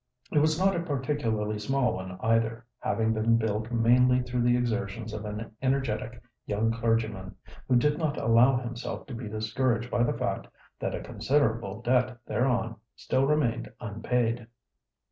[0.31, 5.13] It was not a particularly small one either, having been built mainly through the exertions
[5.13, 7.35] of an energetic young clergyman,
[7.67, 10.47] who did not allow himself to be discouraged by the fact
[10.79, 14.47] that a considerable debt thereon still remained unpaid.